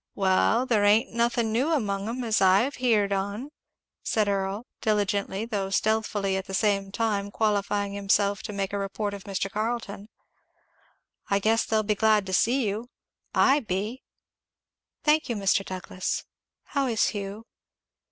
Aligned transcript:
"Well, 0.15 0.65
there 0.65 0.83
ain't 0.83 1.13
nothin' 1.13 1.51
new 1.51 1.71
among 1.73 2.09
'em, 2.09 2.23
as 2.23 2.41
I've 2.41 2.77
heerd 2.77 3.13
on," 3.13 3.51
said 4.01 4.27
Earl, 4.27 4.65
diligently 4.81 5.45
though 5.45 5.69
stealthily 5.69 6.35
at 6.37 6.45
the 6.45 6.55
same 6.55 6.91
time 6.91 7.29
qualifying 7.29 7.93
himself 7.93 8.41
to 8.41 8.51
make 8.51 8.73
a 8.73 8.79
report 8.79 9.13
of 9.13 9.25
Mr. 9.25 9.47
Carleton, 9.47 10.09
"I 11.29 11.37
guess 11.37 11.65
they'll 11.65 11.83
be 11.83 11.93
glad 11.93 12.25
to 12.25 12.33
see 12.33 12.65
you. 12.67 12.89
I 13.35 13.59
be." 13.59 14.01
"Thank 15.03 15.29
you, 15.29 15.35
Mr. 15.35 15.63
Douglass. 15.63 16.23
How 16.63 16.87
is 16.87 17.09
Hugh?" 17.09 17.45